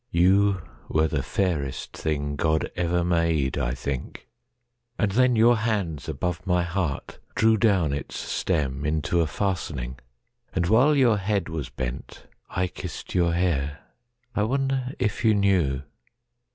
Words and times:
(You 0.09 0.63
were 0.89 1.07
the 1.07 1.21
fairest 1.21 1.95
thing 1.95 2.35
God 2.35 2.71
ever 2.75 3.03
made,I 3.03 3.75
think.) 3.75 4.27
And 4.97 5.11
then 5.11 5.35
your 5.35 5.57
hands 5.57 6.09
above 6.09 6.41
my 6.47 6.63
heartDrew 6.63 7.59
down 7.59 7.93
its 7.93 8.15
stem 8.17 8.83
into 8.83 9.21
a 9.21 9.27
fastening, 9.27 9.99
And 10.55 10.65
while 10.65 10.95
your 10.95 11.17
head 11.19 11.49
was 11.49 11.69
bent 11.69 12.25
I 12.49 12.65
kissed 12.65 13.13
your 13.13 13.33
hair.I 13.35 14.41
wonder 14.41 14.95
if 14.97 15.23
you 15.23 15.35
knew. 15.35 15.83